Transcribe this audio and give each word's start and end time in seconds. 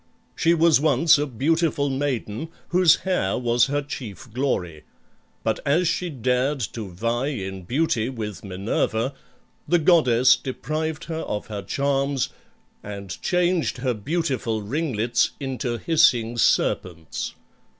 She 0.35 0.55
was 0.55 0.81
once 0.81 1.19
a 1.19 1.27
beautiful 1.27 1.87
maiden 1.87 2.49
whose 2.69 2.95
hair 3.05 3.37
was 3.37 3.67
her 3.67 3.83
chief 3.83 4.33
glory, 4.33 4.81
but 5.43 5.59
as 5.63 5.87
she 5.87 6.09
dared 6.09 6.59
to 6.73 6.89
vie 6.89 7.27
in 7.27 7.65
beauty 7.65 8.09
with 8.09 8.43
Minerva, 8.43 9.13
the 9.67 9.77
goddess 9.77 10.35
deprived 10.35 11.03
her 11.03 11.19
of 11.21 11.45
her 11.53 11.61
charms 11.61 12.29
and 12.81 13.21
changed 13.21 13.77
her 13.77 13.93
beautiful 13.93 14.63
ringlets 14.63 15.33
into 15.39 15.77
hissing 15.77 16.35
serpents. 16.35 17.35